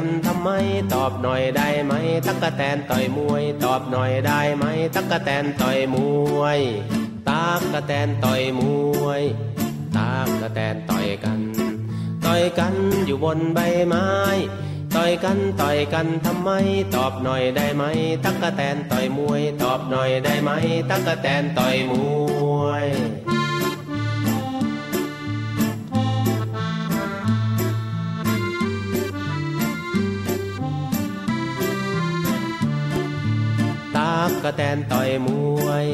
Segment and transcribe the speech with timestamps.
[0.00, 0.50] กันทำไม
[0.94, 1.92] ตอบหน่อยได้ไหม
[2.26, 5.96] ตักกะแตนต่อยมวย ตอบหน่อยได้ไหม ตักกะแตนต่อยม
[6.38, 6.60] วย
[7.28, 8.60] ตากกะแตนต่อยม
[9.02, 9.22] วย
[9.96, 11.40] ตากกะแตนต่อยกัน
[12.24, 12.74] ต่อยกัน
[13.06, 14.08] อยู่บนใบไม้
[14.94, 16.50] ต่อยกันต่อยกันทำไม
[16.94, 17.84] ตอบหน่อยได้ไหม
[18.24, 20.50] ตักกะแตนต่อยมวย ตอบหน่อยได้ไหม
[20.90, 21.92] ตักกะแตนต่อยม
[22.62, 22.86] วย
[34.38, 35.28] กกะแตนต่อยม
[35.66, 35.86] วย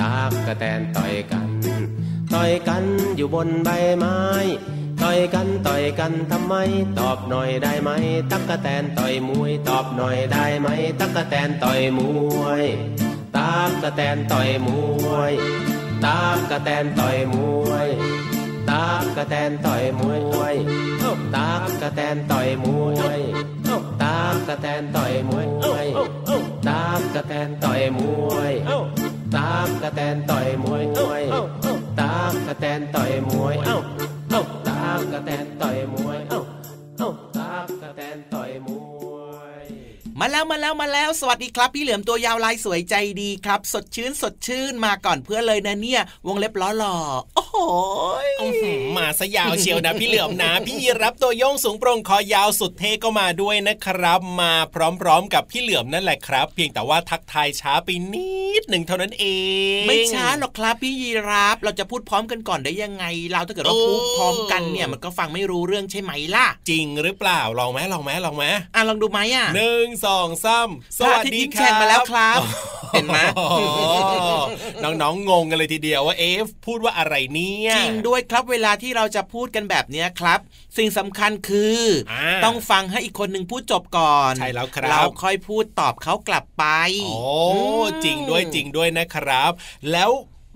[0.00, 1.48] ตากกะแตนต่อยกัน
[2.34, 2.84] ต่อยกัน
[3.16, 4.18] อยู่บนใบไม้
[5.02, 6.54] ต่อยกันต่อยกันทำไม
[6.98, 7.90] ตอบหน่อยได้ไหม
[8.30, 10.68] ตักกะแตนต่อยมวย ตอบหน่อยได้ไหม
[11.00, 12.00] ตักกะแตนต่อยม
[12.40, 12.64] วย
[13.36, 14.68] ตากกะแตนต่อยม
[15.10, 15.32] วย
[16.04, 17.34] ตากกะแตนต่อยม
[17.68, 17.88] วย
[18.70, 20.00] ตากกะแตนต่อยม
[20.38, 20.54] วย
[21.36, 22.66] ตากกะแตนต่อยม
[22.98, 23.20] วย
[24.02, 25.46] ตากกะแตนต่อยมวย
[26.68, 28.52] ตากกะแตนต่อยมวย
[29.36, 30.82] ตากกะแตนต่อยมวย
[32.00, 33.54] ตากกะแตนต่อยมวย
[34.68, 36.34] ตากกะแตนต่อยมวยต
[40.20, 46.96] มาแล้วมาแล้วมาแล้วสวัสดีครับ พี่เหลือมตัวยาวลายสวยใจดีครับ สดชื่นสดชื่นมาก่อนเพื่อนเลยนะเนี่ย วงเล็บล้อหล่อ
[47.36, 47.56] โอ้โห
[48.26, 58.30] ยอื้อหือมาซะยาวเชียวนะ พี่เหลือมนะพี่ยีรับตัวโยงสูงโปร่งคอยาวสุดเท่ก็มาด้วยนะครับ มาพร้อมๆกับพี่เหลือมนั่นแหละครับ เพียงแต่ว่าทักทายช้าไปนิ
[58.60, 59.24] ดหนึ่งเท่านั้นเอ
[59.80, 72.40] ง ไม่ช้าหรอกครับพี่ยีรับเราจะพูดพร้อมกันก่อนได้ยังไง เราถ้าเกิดเราพูดพร้อมกันเนี่ยมันก็ฟังไม่รู้เรื่องใช่ไหมล่ะ จริงหรือเปล่าลองไหมลองไหมลองไหมอะลองดูไหมอะหนึ่งสองสามสพระวัอาสทิตย์ดียิ้มคแฉ่รับงมาแล้วครับ
[72.92, 73.58] เห็นไหมโอ้โห
[74.82, 80.40] น้องๆงงกันเลยทีเดียวว่าเอฟพูดว่าอะไรเนี่ยจริงด้วยครับเวลาที่เราจะพูดกันแบบเนี้ยครับ
[80.76, 81.82] สิ่งสำคัญคือ
[82.12, 86.64] อ่าต้องฟังให้อีกคนหนึ่งพูดจบก่อนใช่แล้วครับเราค่อยพูดตอบเขากลับไป
[87.04, 87.18] โอ้
[87.82, 89.52] มจริงด้วยจริงด้วยนะครับ
[89.92, 90.10] แล้ว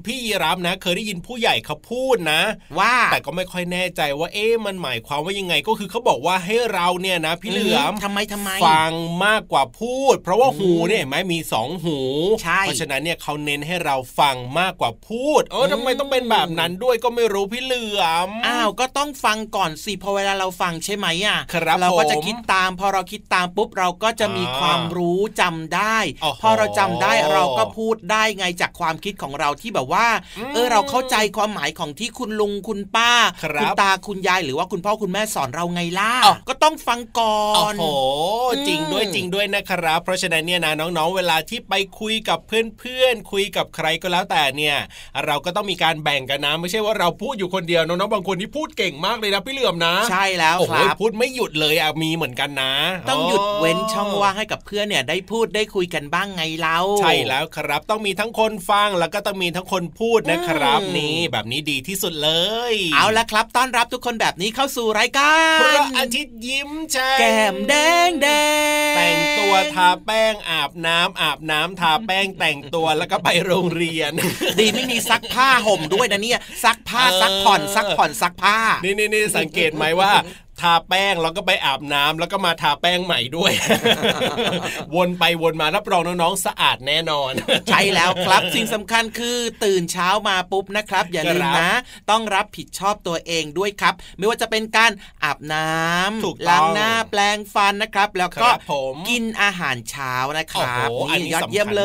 [0.07, 2.41] พี่ยีรับนะ เคยได้ยินผู้ใหญ่เขาพูดนะ
[2.79, 8.93] ว่าแต่ก็ไม่ค่อยแน่ใจว่าเอ๊ะมันหมายความว่ายังไงก็คือเขาบอกว่าให้เราเนี่ยนะ พี่เหลือมทำไมทำไมฟัง
[9.27, 11.99] มากกว่าพูด เพราะว่าหูเนี่ยเห็นไหมมีสองหู
[12.43, 30.09] ใช่เพราะฉะนั้นเนี่ยเขาเน้นให้เราฟังมากกว่าพูด เออทำไมต้องเป็นแบบนั้นด้วยก็ไม่รู้พี่เหลือมอ้าวก็ต้องฟังก่อนสิพอเวลาเราฟังใช่ไหมอะครับเราก็จะผมคิดตาม พอเราคิดตามปุ๊บเราก็จะมีอ่าความรู้จำได้โอ้โหพอเราจำได้เราก็พูดได้ไงจากความคิดของเราที่แบบว่า
[30.55, 33.13] เออเราเข้าใจความหมายของที่คุณลุงคุณป้า
[33.45, 37.85] ครับณตาคุณยายหรือว่าคุณพ่อคุณแม่สอนเราไงล่ะอ้าวก็ต้องฟังก่อโอ้นโห
[38.55, 44.77] อืมจริงด้วยจริงด้วยนะครับ เพราะฉะนั้นเนี่ยนะน้องๆ เวลาที่ไปคุยกับเพื่อนๆคุยกับใครก็แล้วแต่เนี่ย
[45.27, 52.73] เราก็ต้องมีการแบ่งกันนะ ไม่ใช่ว่าเราพูดอยู่คนเดียวน้องๆบางคนที่พูดเก่งมากเลยนะพี่เหลือมนะ ใช่แล้วโอ้คโหรับพูดไม่หยุดเลยอะมีเหมือนกันนะ
[53.09, 62.31] ต้องหยุดเว้นช่องว่างให้กับเพื่อนเนี่ยได้พูดได้คุยกันบ้างไงเล่าใช่แล้วครับต้องมีทั้งคนฟังแล้วก็ต้องมีทั้งคนพูดนะครับอืมนี่แบบนี้ดีที่สุดเล
[62.73, 65.33] ย เอาละครับ ต้อนรับทุกคนแบบนี้เข้าสู่รายกา
[65.63, 67.75] พรระอาทิตย์ยิ้มแฉ่งแก้มแด
[68.09, 68.29] งแด
[68.93, 74.13] งแต่งตัวทาแป้งอาบน้ำอาบน้ำทาแป้งแต่งตัวแล้วก็ไปโรงเรียน
[74.59, 80.13] ดีไม่มีซักผ้าห่มด้วยนะเนี่ยซักผ้าเออซักผ่อนซักผ่อนซักผ้านี่นี่นี่สังเกตไหมว่า
[80.63, 83.53] ทาแป้งแล้วก็ไปอาบน้ำแล้วก็มาทาแป้งใหม่ด้วย
[84.95, 87.33] วนไปวนมารับรองน้องๆสะอาดแน่นอน
[87.69, 91.73] ใช่แล้วครับสิ่งสำคัญคือตื่นเช้ามาปุ๊บนะครับ อย่าลืมครับนะ
[92.11, 94.93] ต้องรับผิดชอบตัวเองด้วยครับ ไม่ว่าจะเป็นการ
[95.25, 95.67] อาบน้
[96.25, 101.85] ถูกำต้องล้างหน้าแปลงฟันนะครับ แล้วก็ครับผมกินอาหารเช้านะครับโอ้โหอันนี้ยอดเยี่ยมเล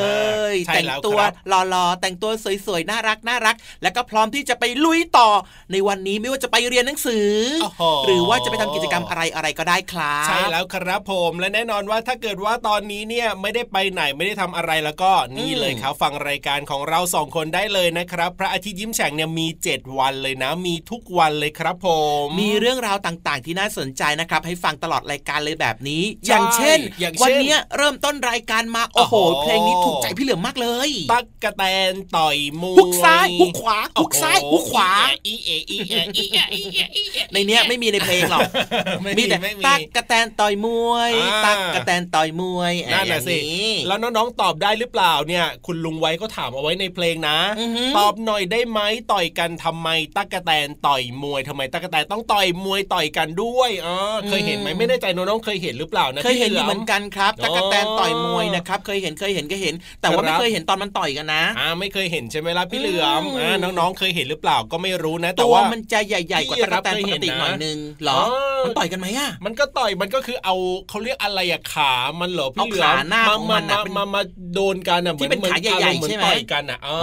[0.54, 1.34] ยสำคัญมากใช่แต่งแล้วตัวครับ
[1.70, 2.32] หล่อๆแต่งตัว
[2.66, 5.30] สวยๆน่ารักน่ารัก แล้วก็พร้อมที่จะไปลุยต่อ
[5.72, 7.30] ในวันนี้ไม่ว่าจะไปเรียนหนังสือ
[7.62, 21.88] โอ้โหหรือว่าจะไปทำกิจกรรมอะไรอะไรก็ได้ครับใช่แล้วครับผมและแน่นอนว่าถ้าเกิดว่าตอนนี้เนี่ยไม่ได้ไปไหนไม่ได้ทำอะไรแล้วก็นี่เลยครับฟังรายการของเราสองคนได้เลยนะครับ พระอาทิตย์ยิ้มแฉ่งเนี่ยมี 7 วันเลยนะ มีทุกวันเลยครับผ
[22.24, 34.90] ม มีเรื่องราวต่างๆ ที่น่าสนใจนะครับ ให้ฟังตลอดรายการเลยแบบนี้ใช่อย่างเช่นอย่างเช่น วันเนี้ยเริ่มต้นรายการมาโอ้โหโอ้โห เพลงนี้ถูกใจพี่เหลือมมากเลย ตักกะแตนต่อยมวยฮุกซ้ายฮุกขวาฮุกซ้ายโอ้โฮุกขวา
[35.26, 48.80] อีเออีเออีเออีเออีเอในเนี้ยไม่มีในเพลงหรอกไม่มีแต่ไม่มีตักกะแตนต่อยมวยอ่าตักกะแตนต่อยมวยนั่นแหละสิอย่างนี้แล้วน้องๆตอบได้หรือเปล่าเนี่ย คุณลุงไว้ก็ถามเอาไว้ในเพลงนะอือหือตอบหน่อยได้ไหม
[49.12, 53.96] ต่อยกันทำไม ตักกะแตนต่อยมวยทำไม ตักกะแตนต้องต่อยมวยต่อยกันด้วยอ๋อ
[54.30, 70.56] เคยเห็นไหมไม่แน่ใจน้องๆเคยเห็นหรือเปล่านะเคยเห็นอยู่พี่เหมือนกันครับอ๋อตักกะแตนต่อยมวยนะครับเคยเห็นเคยเห็นก็เห็น แต่ว่าครับไม่เคยเห็นตอนมันต่อยกันนะอ่าไม่เคยเห็นใช่ไหมล่ะพี่เหลือมอืมอ่าน้องๆเคยเห็นหรือเปล่าก็ไม่รู้นะ แต่ตัวว่ามันจะใหญ่ๆกว่าพี่ตั๊กแตนรับเคยปเห็กนตินะหน่อยนึงเหรออ๋อมันต่อยกันไหมอะมันก็ต่อยมันก็คือเอา
[70.90, 74.22] เขาเรียกอะไรอะขามันเหรอพี่เหลือเอาขาหน้ามาของมันมาอะเป็นมามา
[74.54, 77.00] โดนกันอะที่เป็นขาใหญ่ๆอารมณ์เมือนใช่ไหมต่อยกันอะอ๋อ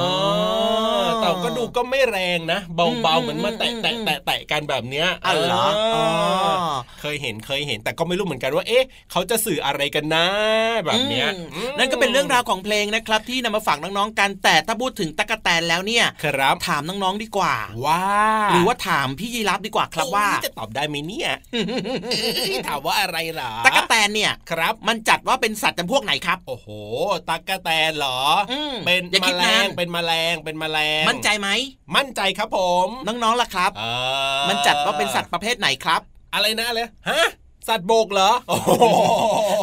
[0.94, 6.04] ออแต่ก็ดูก็ไม่แรงนะเบาอืมๆเหมือนมาแตะอืมแตะแตะแตะกันแบบเนี้ยอ๋อเหรออ๋อ
[7.00, 10.26] เคยเห็นเคยเห็นแต่ก็ไม่รู้เหมือนกันว่า เอ๊ะ เขาจะสื่ออะไรกันนะ
[10.84, 17.56] แบบเนี้ยอืมอืมนั่นก็เป็นเรื่องราวของเพลงนะครับ ที่นำมาฝากน้องๆกันแต่ถ้าพูดถึงตั๊กแตนแล้วเนี่ยครับถามน้องๆดีกว่า
[17.87, 18.02] ว่า
[18.50, 21.24] หรือว่าถามพี่ยีรับดีกว่าครับว่าโอ้ยจะตอบได้ไหมเนี่ย
[22.69, 26.69] ถามว่าอะไรเหรอตั๊กแตนเนี่ยครับ มันจัดว่าเป็นสัตว์จำพวกไหนครับ โอ้โห
[27.29, 28.19] ตักกะแตนเหรอ
[28.53, 31.49] อมเป็นอย่าแมคิดลนางนเป็นแมลงเป็นแมลง มั่นใจไหม
[31.97, 33.85] มั่นใจครับผม น้องๆล่ะครับเอ
[34.41, 36.00] อมันจัดว่าเป็นสัตว์ประเภทไหนครับ
[36.35, 37.29] อะไรนะเลยฮะ
[37.69, 38.70] สัตว์บกเหรอโอ้โห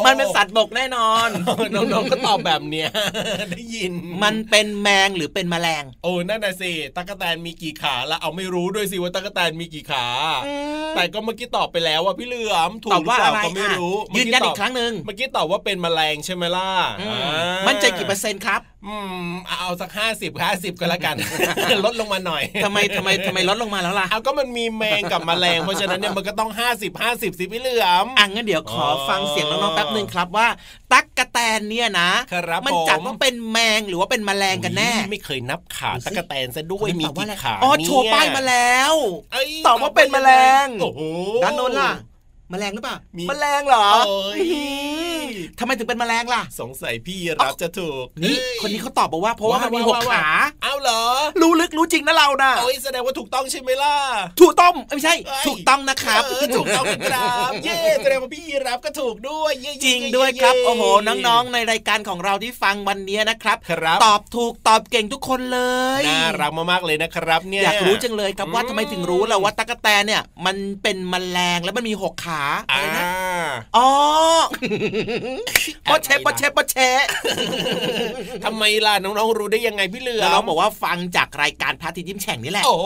[0.06, 1.28] มันเป็นสัตว์บกแน่นอน
[1.74, 2.88] น้องๆก็ตอบแบบเนี้ย
[3.52, 10.06] ได้ยิน มันเป็นแมงหรือเป็นแมลง โอ้นั่นน่ะสิ ตั๊กแตนมีกี่ขาแล้วเอาไม่รู้ด้วยสิว่าตั๊กแตนมีกี่ขา
[10.94, 16.68] แต่ก็เมื่อกี้ตอบไปแล้วว่าพี่เหลือมถูกตอบหรือว่าเปล่าอะไรก็ไม่รู้อะยืนยันอีกครั้งหนึ่ง เมื่อกี้ตอบว่าเป็นแมลงใช่ไหมล่ะ
[17.00, 18.96] อืมอ่ามั่นใจกี่เปอร์เซ็นต์ครับ อื
[19.26, 21.16] มเอาสักห้าสิบห้าสิบก็แล้วกัน
[21.84, 30.48] ลดลงมาหน่อยทำไมทำไมทำไมลดลงมาแล้วล่ะเอาก็มันมีแมงกับแมลงเพราะฉะนั้นเนี่ยมันก็ต้อง50 50สิพี่เหลือมอะงั้นเดี๋ยวขอฟังเสียงน้องๆแป๊บหนึ่งครับว่า
[30.92, 38.94] ตั๊กกะแตนเนี่ยนะครับมันจัดผมว่าเป็นแมงหรือว่าเป็นแมลงกันแน่อุ๊ยไม่เคยนับขาดูสิตะกะแตนซะด้วยมีตอบว่ากี่อะไรขาอ๋อเนี่ยโชว์ป้ายมาแล้ว
[39.32, 40.30] เอ้ยตอบว่าเป็นแมล
[40.64, 41.00] งโอ้โห
[41.42, 41.92] ด้านโน้นล่ะ
[42.50, 44.64] แมลงหรือเปล่ามีแมลงเหรอโอ้ยอื้อหื
[45.10, 45.11] อ
[45.58, 50.28] ทำไมถึงเป็นแมลงล่ะ สงสัยพี่รับจะถูก นี่อ้ยคนนี้เขาตอบบอกว่าเพราะว่ามันมีหกว่ขา
[50.62, 51.02] เอาเหรอ
[51.42, 53.94] รู้ลึกรู้จริงนะเรานะโอ้ยแสดงว่าถูกต้องใช่ไหมล่ะ
[54.40, 60.82] ถูกต้องไม่ใช่เอ้ยถูกต้องนะครับเออถูกต้องครับเย้แสดงว่าพี่รับก็ถูกด้วยเย้ๆๆๆจริงด้วยครับโอ้โห
[61.26, 65.60] น้องๆในรายการของเราที่ฟังวันนี้นะครับครับ ตอบถูกตอบเก่งทุกคนเล
[66.00, 73.04] ยน่ารักมากๆเลยนะครับ เนี่ยอยากรู้จังเลยครับว่าอืมทำไมถึงรู้ล่ะว่าตั๊กแตนเนี่ย มันเป็นแมลงแล้วมันมีหกขาอะอ่าไรนะ
[73.76, 73.88] อ๋อ
[75.90, 77.02] ปะเชะปะเชะปะเชะ
[78.44, 82.78] ทำไมล่ะน้องๆรู้ได้ยังไงพี่เหลือแล้วมน้องบอกว่าฟังจากรายการพระอาทิตย์ยิ้มแฉ่งนี่แหละ โอ้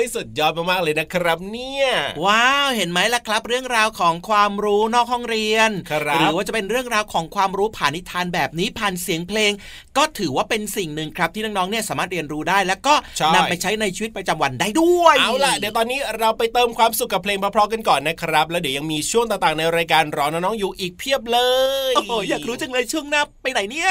[0.00, 1.88] ยสุดยอดมากๆเลยนะครับ เนี่ย
[2.24, 9.52] ว้าวเห็นไหมล่ะครับ เรื่องราวของความรู้นอกห้องเรียนครับหรือว่าจะเป็นเรื่องราวของความรู้ผ่านนิทานแบบนี้ผ่านเสียงเพลง
[9.96, 21.40] ก็ถือว่าเป็นสิ่งหนึ่งครับที่น้องๆเนี่ยสามารถเรียนรู้ได้ แล้วก็ใช่นำไปใช้ในชีวิตประจำวันได้ด้วยเอาล่ะเดี๋ยวตอนนี้เราไปเติมความสุขกับเพลงเพราะๆกันก่อนนะครับ แล้วเดี๋ยวยังมีช่วงต่างๆในรายการรอน้องๆอยู่อีกเพียบเล
[21.90, 23.90] ย โอ้โหอยากรู้จังเลยช่วงหน้าไปไหนเนี่ย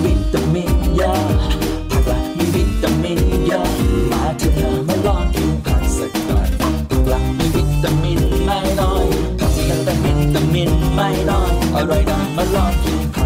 [11.91, 13.21] อยอร่อยนะมาลองกินผั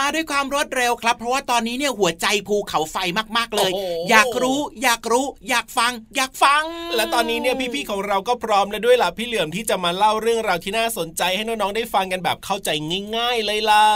[0.00, 2.96] มาด้วยความรวดเร็วครับ เพราะว่าตอนนี้เนี่ยหัวใจภูเขาไฟ
[3.36, 6.64] มากๆเลยโอ้โหอยากรู้ อยากรู้ อยากฟัง อยากฟัง
[6.96, 12.70] และตอนนี้เนี่ยพี่ๆของเราก็พร้อมแล้วด้วยล่ะพี่เหลือมที่จะมาเล่าเรื่องราวที่น่าสนใจให้น้องๆได้ฟังกันแบบเข้าใจ
[13.16, 13.86] ง่าย ๆ เลยล่ะ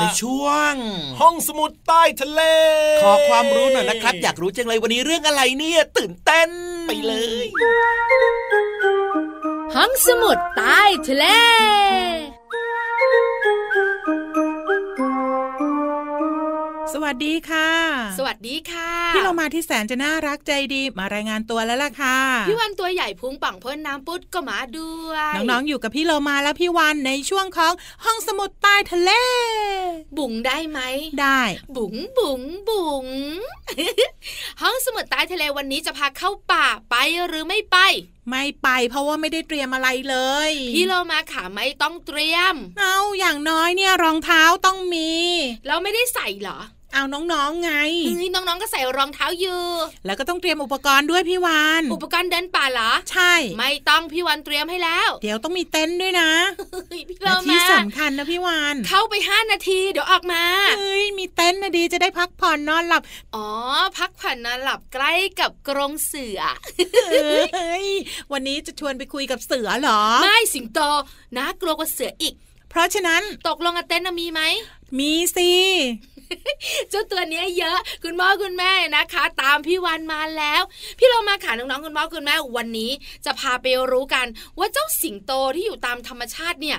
[0.00, 0.74] ในช่วง
[1.20, 2.40] ห้องสมุดใต้ทะเล
[3.02, 6.50] ขอความรู้หน่อยนะครับ อยากรู้จังเลยวันนี้เรื่องอะไรเนี่ยตื่นเต้น
[6.86, 7.12] ไปเล
[7.44, 7.46] ย
[9.74, 11.24] ห้องสมุดใต้ทะเล
[16.94, 17.68] สวัสดีค่ะ
[18.18, 22.18] สวัสดีค่ะ พี่เรามาที่แสนจะน่ารักใจดีมารายงานตัวแล้วล่ะค่ะ
[22.48, 27.72] พี่วันตัวใหญ่พุงป่องพ่นน้ำปุดก็มาด้วย น้องๆ อยู่กับพี่เรามาและพี่วันในช่วงของ
[28.04, 29.10] ห้องสมุดใต้ทะเล
[30.18, 30.80] บุ๋งได้ไหม
[31.20, 31.42] ได้
[31.76, 33.06] บุ๋งบุ๋งบุ๋ง
[34.62, 36.94] ห้องสมุดใต้ทะเลวันนี้จะพาเข้าป่าไป
[37.26, 37.78] หรือไม่ไป
[38.30, 40.16] ไม่ไปเพราะว่าไม่ได้เตรียมอะไรเล
[40.48, 45.10] ย พี่โลมาขาไม่ต้องเตรียม เอาอย่างน้อยเนี่ยรองเท้าต้องมี
[45.66, 46.60] แล้วไม่ได้ใส่เหรอ
[46.94, 47.72] เอาน้องๆไง
[48.06, 49.62] เฮ้ยน้องๆก็ใส่รองเท้าอยู่
[50.06, 56.30] แล้วก็ต้องเตรียมอุปกรณ์ด้วยพี่วานอุปกรณ์เดินป่าเหรอ ใช่ ไม่ต้องพี่วันเตรียมให้แล้ว เดี๋ยวต้องมีเต็นท์ด้วยนะ
[56.90, 60.42] เฮ้ยพี่โลและที่มาสำคัญนะพี่วานเข้าไปห้านาทีเดี๋ยวออกมา
[60.78, 63.02] เฮ้ยมีเต็นท์นะดีจะได้พักผ่อนนอนหลับ
[63.34, 63.48] อ๋อ
[63.98, 66.40] พักผ่อนนอนหลับใกล้กับกรงเสือ
[67.54, 67.86] เฮ้ย
[68.32, 70.80] วันนี้จะชวนไปคุยกับเสือเหรอ ไม่สิงโต
[71.36, 72.34] นะกลัวกว่าเสืออีก
[72.70, 74.40] เพราะฉะนั้นตกลงกับเต้นท์น่ะมีไหม
[74.98, 75.50] มีสิ
[76.90, 80.62] เจ้าตัวเนี้ยเยอะ คุณพ่อคุณแม่นะคะ ตามพี่วันมาแล้ว
[80.98, 82.90] พี่เรามาขาน้องๆคุณพ่อคุณแม่วันนี้
[83.24, 84.26] จะพาไปรู้กัน
[84.58, 86.78] ว่าเจ้าสิงโตที่อยู่ตามธรรมชาติเนี่ย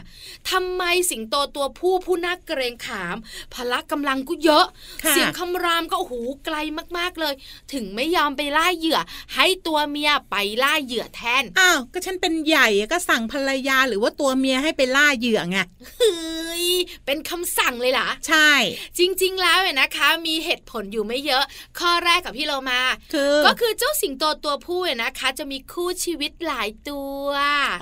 [0.50, 3.16] ทำไมสิงโตตัวผู้ผู้น่าเกรงขาม
[3.54, 4.66] พละกำลังก็เยอะ
[5.04, 6.14] ค่ะเสียงคำรามก็โอ้โห
[6.46, 6.56] ไกล
[6.98, 7.34] มากๆเลย
[7.74, 9.00] ถึงไม่ยอมไปล่าเหยื่อ
[9.36, 15.58] ให้ตัวเมียไปล่าเหยื่อแทนอ้าวก็ฉันเป็นใหญ่ก็สั่งภรรยาหรือว่าตัวเมียให้ไปล่าเหยื่อไง
[15.98, 16.68] เฮ้ย
[17.06, 18.52] เป็นคำสั่งเลยล่ะใช่
[18.98, 21.44] จริง ๆ แล้วเนี่ยนะคะ มีเหตุผลอยู่ไม่เยอะ
[21.80, 22.82] ข้อแรกกับพี่เรามา
[23.14, 27.26] คือก็คือเจ้าสิงโตตัวผู้เนี่ยนะคะ จะมีคู่ชีวิตหลายตัว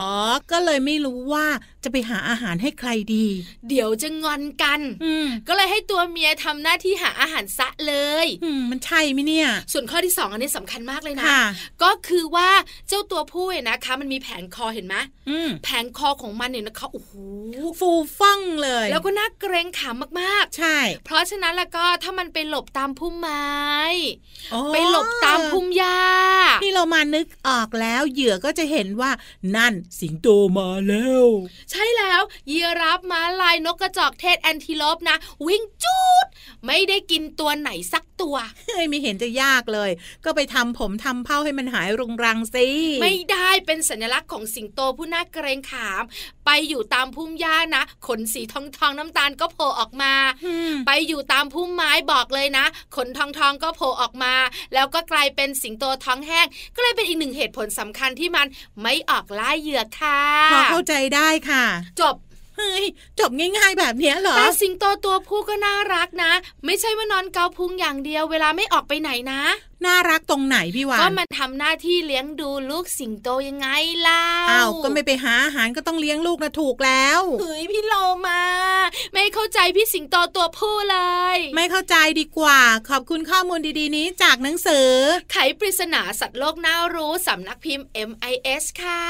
[0.01, 0.15] อ๋อ
[0.51, 1.45] ก็เลยไม่รู้ว่า
[1.83, 3.25] จะไปหาอาหารให้ใครดี
[3.69, 7.95] เดี๋ยวจะงอนกันอืมก็เลยให้ตัวเมียทำหน้าที่หาอาหารซะเล
[8.25, 11.43] ยอืมมันใช่ไหมเนี่ย ส่วนข้อที่สองอันนี้สำคัญมากเลยนะค่ะ
[11.83, 12.49] ก็คือว่า
[12.87, 14.95] เจ้าตัวผู้เนี่ยนะคะ มันมีแผงคอเห็นไหม
[15.29, 17.11] อืมแผงคอของมันเนี่ยนะคะโอ้โห
[17.79, 23.49] ฟูฟ่องเลย แล้วก็น่าเกรงขามมากใช่ๆเพราะฉะนั้นแล้วก็ถ้ามันไปหลบตามพุ่มไม้
[24.53, 25.99] อ๋อไปหลบตามพุ่มหญ้า
[26.63, 29.11] ที่เรามานึกออกแล้วเหยื่อก็จะเห็นว่า
[29.55, 31.27] นั่นสิงโตมาแล้ว
[31.71, 32.21] ใช่แล้ว
[32.51, 36.25] ยีราบม้าลายนกกระจอกเทศแอนทิโลปนะ วิ่งจูด
[36.65, 38.35] ไม่ได้กินตัวไหนสัก ตัว
[38.67, 39.91] เฮ้ยไม่เห็นจะยากเลย
[40.25, 42.67] ก็ไปทำผมทำเผ้าให้มันหายรุงรังสิ
[43.01, 46.03] ไม่ได้เป็นสัญลักษณ์ของสิงโตผู้น่าเกรงขาม
[46.45, 50.13] ไปอยู่ตามพุ่มหญ้านะ ขนสีทองทองๆน้ำตาลก็โผล่ออกมา
[50.45, 54.33] อืมไปอยู่ตามพุ่มไม้บอกเลยนะ ขนทองทองๆก็โผล่ออกมา
[54.73, 58.47] แล้วก็กลายเป็นสิงโตท้องแห้ง ก็เลยเป็นอีกหนึ่งเหตุผลสำคัญที่มัน
[58.81, 60.21] ไม่ออกล่าเหยื่อค่ะ
[60.53, 61.65] พอเข้าใจได้ค่ะ
[62.01, 62.15] จบ
[62.59, 62.85] เฮ้ย
[63.19, 66.31] จบง่ายๆแบบนี้เหรอแต่สิงโตตัวผู้ก็น่ารักนะ
[66.65, 69.41] ไม่ใช่ว่านอนเกาพุงอย่างเดียว เวลาไม่ออกไปไหนนะ
[69.85, 73.67] น่ารักตรงไหนพี่วาก็นมันทำหน้าที่เลี้ยงดูลูกสิงโตยังไง
[74.01, 77.93] เล่าอ้าวก็ไม่ไปหาอาหารก็ต้องเลี้ยงลูกนะถูกแล้วเฮ้ยพี่โล
[78.27, 78.41] มา
[79.13, 80.97] ไม่เข้าใจพี่สิงโตตัวผู้เล
[81.35, 82.59] ย ไม่เข้าใจดีกว่า
[82.89, 84.89] ขอบคุณข้อมูลดีๆนี้จากหนังสือ
[85.31, 89.03] ไขปริศนาสัตว์โลกน่ารู้สำนักพิมพ์ MIS ค่ะ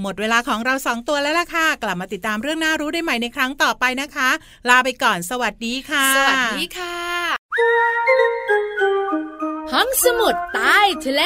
[0.00, 4.30] หมดเวลาของเราสองตัวแล้วล่ะค่ะ กลับมาติดตามเรื่องน่ารู้ได้ใหม่ในครั้งต่อไปนะคะ
[4.68, 11.22] ลาไปก่อนสวัสดีค่ะ สวัสดีค่ะ ห้องสมุดใต้ทะเล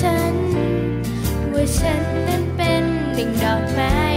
[0.00, 0.36] ฉัน
[1.52, 4.07] ว่าฉันนั้นเป็นหนึ่งดอกไม้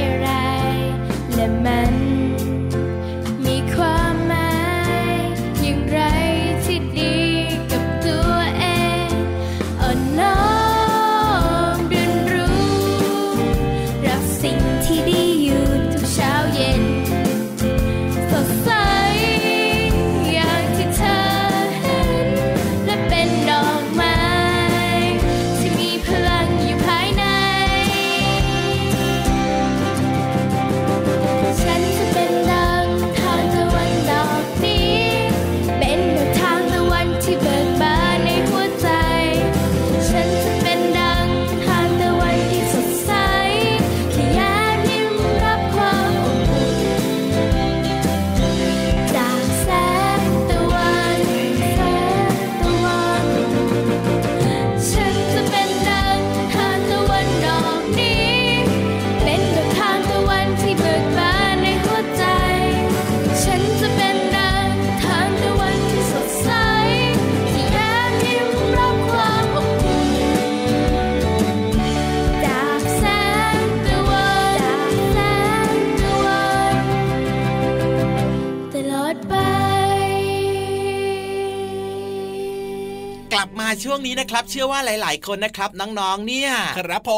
[84.21, 87.11] นี้นะครับ เชื่อว่าหลาย ๆ คนนะครับน้องๆเนี่ย ครับผ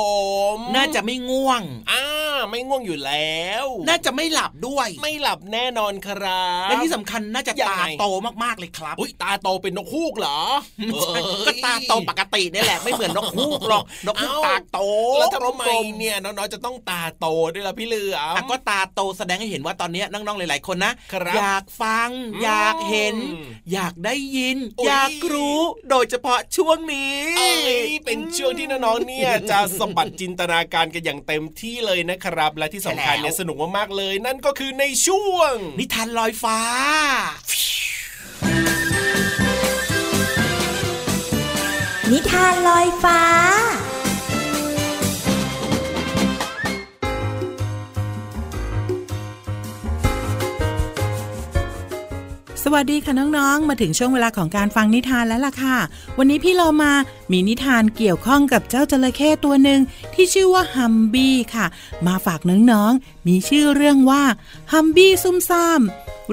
[0.55, 2.02] ม น่าจะไม่ง่วง อ่า
[2.53, 8.05] ไม่ง่วงอยู่แล้ว น่าจะไม่หลับด้วย ไม่หลับแน่นอนครับและที่สำคัญน่าจะยังตาไงโต
[8.43, 10.39] มากๆเลยครับอุ้ยตาโตเป็นนกฮูกเหรอ
[10.75, 14.79] ไม่ใช่เอ้ยก็ตาโตปกตินี่แหละไม่เหมือนนกฮูกหรอกนกฮูกเอ้าตาโต
[15.19, 23.15] แล้วทำไมกลมๆเนี่ยน้องๆจะต้องตาโตด้วยล่ะพี่เหลือมอะก็ตาโตแสดงให้เห็นว่าตอนนี้น้องๆหลายๆคนนะครับอยากฟังอืมอยากเห็น
[23.73, 27.51] อยากได้ยินอุ๊ยอยากรู้โดยเฉพาะช่วงนี้เอ้
[27.87, 36.59] ยเป็นช่วงที่น้องๆเนี่ยจะสมบัติจินตนาการกันอย่างเต็มที่เลยนะครับและที่สำคัญเนี่ยสนุกมากๆเลย นั่นก็คือในช่วง นิทานลอยฟ้า
[42.11, 43.21] นิทานลอยฟ้า
[52.65, 55.77] สวัสดีค่ะน้องๆ มาถึงช่วงเวลาของการฟังนิทานแล้วล่ะค่ะ
[56.17, 56.91] วันนี้พี่เรามา
[57.31, 59.79] มีนิทานเกี่ยวข้องกับเจ้าจระเข้ตัวหนึ่ง
[60.13, 61.65] ที่ชื่อว่าฮัมบี้ค่ะ
[62.07, 62.39] มาฝาก
[62.71, 64.23] น้องๆ มีชื่อเรื่องว่า
[64.73, 65.81] ฮัมบี้ซุ่มซ่าม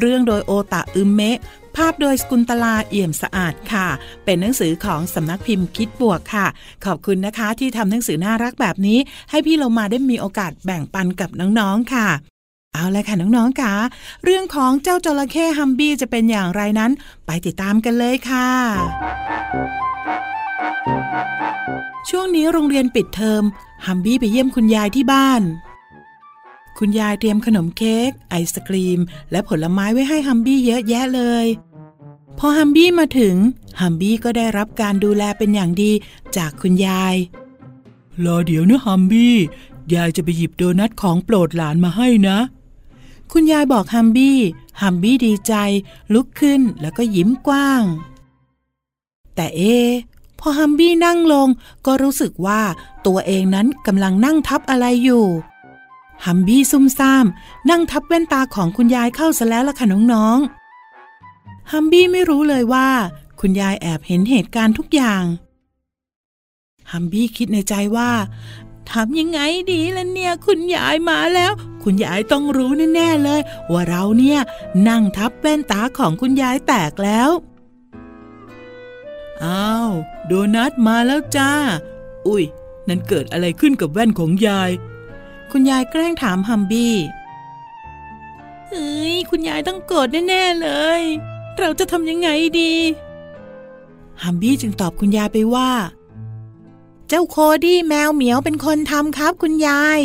[0.00, 1.38] เรื่องโดยโอตะอึมเมะ
[1.76, 3.86] ภาพโดยสกุลตลาเอี่ยมสะอาดค่ะ
[4.24, 6.46] เป็นหนังสือของสำนักพิมพ์คิดบวกค่ะ
[6.84, 8.98] ขอบคุณนะคะที่ทำหนังสือน่ารักแบบนี้
[9.30, 12.08] ให้พี่เรามาได้มีโอกาสแบ่งปันกับน้องๆ ค่ะ
[12.74, 13.74] เอาลยค่ะน้องๆค่ะ
[14.24, 16.90] เรื่องของเจ้าจระเข้ฮัมบี้จะเป็นอย่างไรนั้น
[17.26, 18.48] ไปติดตามกันเลยค่ะ
[22.08, 23.42] ช่วงนี้โรงเรียนปิดเทอม
[23.86, 25.42] ฮัมบี้ไปเยี่ยมคุณยายที่บ้าน
[26.78, 31.46] คุณยายเตรียมขนมเค้กไอศกรีม และผลไม้ไว้ให้ฮัมบี้เยอะแยะเลย
[32.38, 33.36] พอฮัมบี้มาถึง
[33.80, 35.92] ฮัมบี้ก็ได้รับการดูแลเป็นอย่างดี
[36.36, 37.14] จากคุณยาย
[38.24, 39.36] รอเดี๋ยวนะฮัมบี้
[39.94, 42.38] ยายจะไปหยิบโดนัทของโปรดหลานมาให้นะ
[43.32, 44.38] คุณยายบอกฮัมบี้
[44.82, 45.54] ฮัมบี้ดีใจ
[46.14, 47.82] ลุกขึ้นแล้วก็ยิ้มกว้าง
[49.34, 49.62] แต่เอ
[50.38, 51.48] พอฮัมบี้นั่งลง
[51.86, 52.60] ก็รู้สึกว่า
[53.06, 55.26] ตัวเองนั้นกำลังนั่งทับอะไรอยู่
[56.26, 57.26] ฮัมบี้ซุ่มซ่าม
[57.70, 62.88] นั่งทับแว่นตาของคุณยายเข้าซะแล้วล่ะค่ะน้องๆ ฮัมบี้ไม่รู้เลยว่า
[63.40, 65.24] คุณยายแอบเห็นเหตุการณ์ทุกอย่าง
[66.92, 68.10] ฮัมบี้คิดในใจว่า
[68.90, 69.40] ทำยังไง
[69.72, 73.40] ดีล่ะเนี่ย คุณยายมาแล้ว คุณยายต้องรู้แน่ๆเลย
[73.72, 74.40] ว่าเราเนี่ย
[74.88, 77.30] นั่งทับแว่นตาของคุณยายแตกแล้ว
[79.44, 79.90] อ้าว
[80.26, 81.52] โดนัทมาแล้วจ้า
[82.26, 82.44] อุ้ย
[82.88, 84.70] นั่นเกิดอะไรขึ้นกับแว่นของยาย
[85.50, 86.94] คุณยายแกล้งถามฮัมบี้
[88.68, 90.68] เฮ้ยคุณยายต้องโกรธแน่ๆเล
[91.00, 91.02] ย
[91.58, 92.28] เราจะทำยังไง
[92.60, 92.72] ดี
[94.22, 95.70] ฮัมบี้จึงตอบคุณยายไปว่า
[97.12, 100.00] เจ้าโคดี้แมวเหมียวเป็นคนทำครับคุณยาย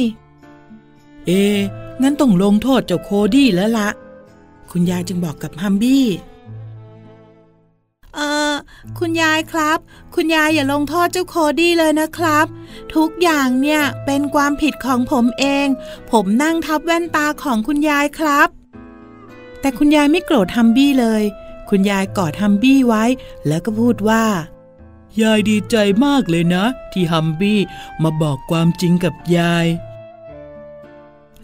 [1.25, 1.59] เอ๊ะ
[2.01, 3.89] งั้นต้องลงโทษเจ้าโคดี้แล้วละ
[4.71, 6.05] คุณยายจึงบอกกับฮัมบี้
[8.15, 8.19] เอ
[8.51, 8.53] อ
[8.99, 9.77] คุณยายครับ
[10.15, 12.45] คุณยายอย่าลงโทษเจ้าโคดี้เลยนะครับ
[12.95, 15.67] ทุกอย่างเนี่ยเป็นความผิดของผมเอง
[16.11, 18.47] ผมนั่งทับแว่นตาของคุณยายครับ
[19.61, 21.23] แต่คุณยายไม่โกรธฮัมบี้เลย
[21.69, 23.03] คุณยายกอดฮัมบี้ไว้
[23.47, 24.23] แล้วก็พูดว่า
[25.21, 25.75] ยายดีใจ
[26.05, 27.59] มากเลยนะ ที่ฮัมบี้
[28.03, 29.67] มาบอกความจริงกับยาย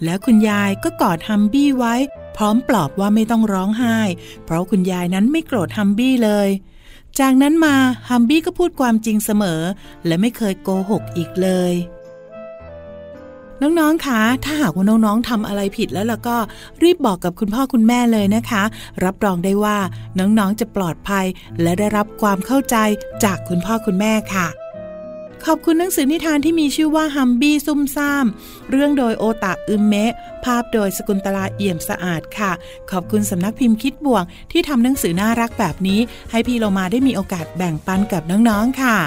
[0.04, 1.96] แล้วคุณยายก็กอดฮัมบี้ไว้
[2.38, 3.98] พร้อมปลอบว่าไม่ต้องร้องไห้
[4.46, 6.50] เพราะคุณยายนั้นไม่โกรธฮัมบี้เลย
[7.20, 7.76] จากนั้นมา
[8.10, 9.62] ฮัมบี้ก็พูดความจริงเสมอ
[10.06, 11.74] และไม่เคยโกหกอีกเลย
[13.62, 16.38] น้องๆคะถ้าหากว่าน้องๆทำอะไรผิดแล้วล่ะก็
[16.84, 18.64] รีบบอกกับคุณพ่อคุณแม่เลยนะคะ
[19.04, 19.78] รับรองได้ว่า
[20.20, 21.26] น้องๆจะปลอดภัย
[21.62, 22.76] และได้รับความเข้าใจ
[23.24, 24.48] จากคุณพ่อคุณแม่ค่ะ
[25.48, 28.26] ขอบคุณหนังสือนิทานที่มีชื่อว่าฮัมบี้ซุ่มซ่าม
[28.72, 32.52] เรื่องโดยโอตะอึมเมะ ภาพโดยสกุลตลาเอี่ยมสะอาดค่ะ
[32.92, 36.00] ขอบคุณสำนักพิมพ์คิดบวกที่ทำหนังสือน่ารักแบบนี้
[36.32, 38.98] ให้พี่โลมาได้มีโอกาสแบ่งปันกับน้องๆค่ะ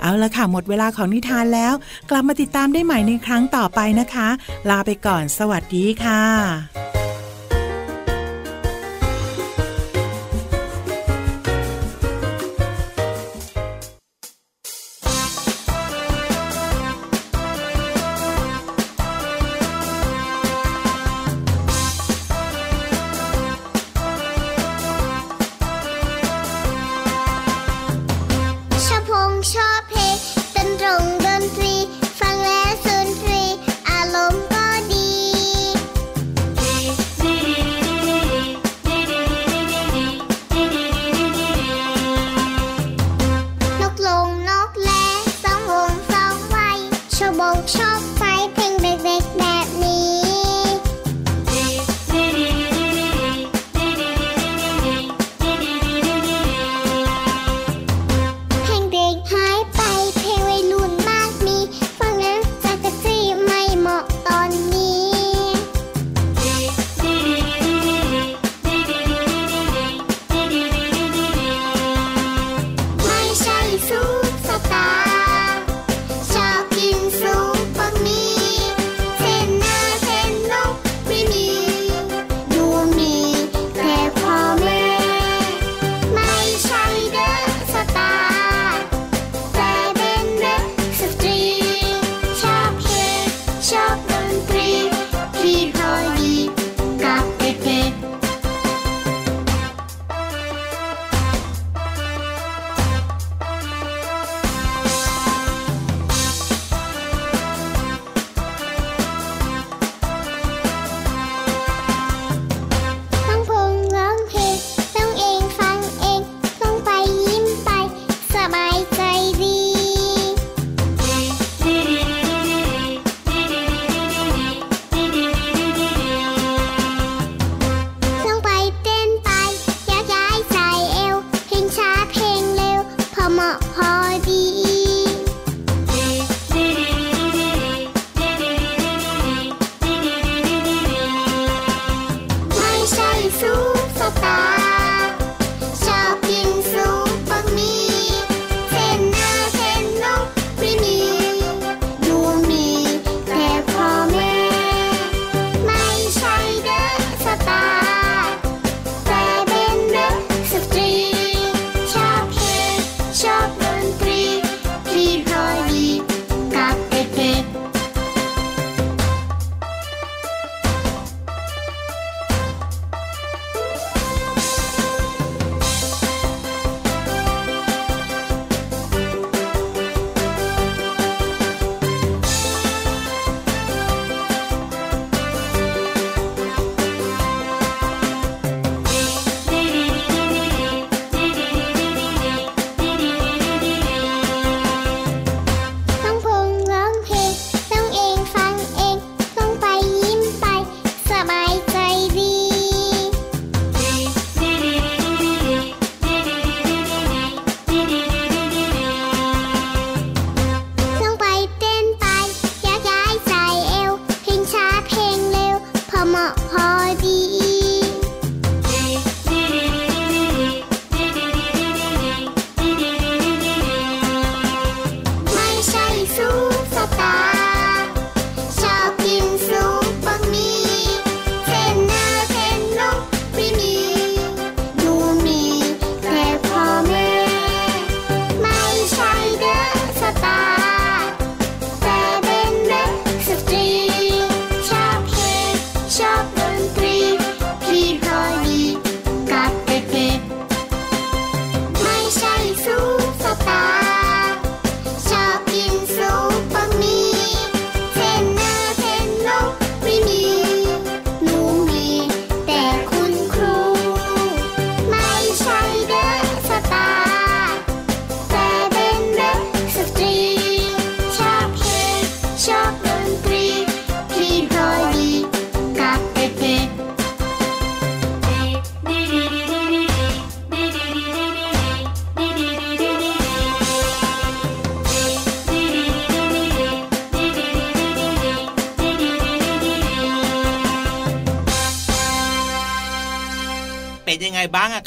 [0.00, 1.72] เอาละค่ะ หมดเวลาของนิทานแล้ว
[2.10, 4.28] กลับมาติดตามได้ใหม่ในครั้งต่อไปนะคะ
[4.70, 6.22] ลาไปก่อน สวัสดีค่ะ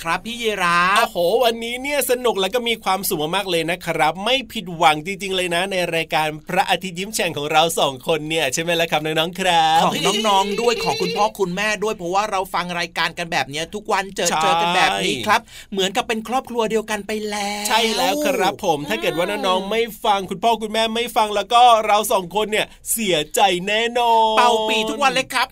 [0.03, 25.47] ครับพี่ยีราฟโอ้โห วันนี้เนี่ยสนุกแล้วก็มีความสุขมากๆเลยนะครับ ไม่ผิดหวังจริงๆเลยนะ ในรายการพระอาทิตย์ยิ้มแฉ่งของเราสองคนเนี่ยใช่ไหมล่ะครับน้องๆครับของน้องๆด้วยของคุณพ่อคุณแม่ด้วยเพราะว่าเราฟังรายการกันแบบเนี้ยทุกวันเจอใช่เจอกันแบบนี้ครับ เหมือนกับเป็นครอบครัวเดียวกันไปแล้วใช่แล้วครับผมถ้าเกิดว่าน้องๆไม่ฟังคุณพ่อคุณแม่ไม่ฟังแล้วก็เราสองคนเนี่ยเสียใจแน่นอนเป่าปีทุกวันเลยครับ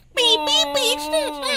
[0.48, 0.86] ปีปี
[1.44, 1.56] ปี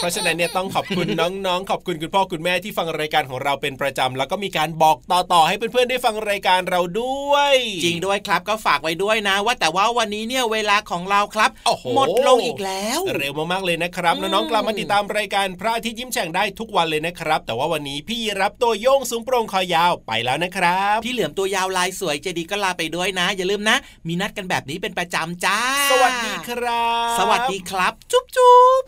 [0.00, 7.54] เพราะฉะนั้นเนี่ยต้องขอบคุณน้องๆ ขอบคุณคุณพ่อคุณแม่ที่ฟังรายการของเราเป็นประจำแล้วก็มีการบอกต่อๆให้เพื่อนๆได้ฟังรายการเราด้วย
[7.84, 23.76] จริงด้วยครับก็ฝากไว้ด้วยนะ ว่าแต่ว่าวันนี้เนี่ยเวลาของเราครับโอ้โหหมดลงอีกแล้ว เร็วมากๆเลยนะครับน้องๆกลับมาติดตามรายการพระอาทิตย์ยิ้มแฉ่งได้ทุกวันเลยนะครับ แต่ว่าวันนี้พี่รับตัวโยงสูงโปร่งคอยาวไปแล้วนะครับพี่เหลือมตัวยาวลายสวยเจดีก็ลาไปด้วยนะ อย่าลืมนะ
[24.08, 28.82] มีนัดกันแบบนี้เป็นประจำจ้า สวัสดีครับ สวัสดีครับจุ๊บจุ๊บ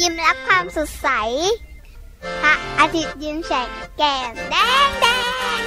[0.00, 1.08] ยิ้มรับความสดใส
[2.42, 4.54] พระอาทิตย์ยิ้มแฉกแก้มแด
[4.86, 5.06] งแด
[5.58, 5.60] ง